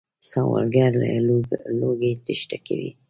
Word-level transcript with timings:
سوالګر 0.29 0.91
له 1.01 1.07
لوږې 1.79 2.11
تېښته 2.25 2.57
کوي 2.65 2.91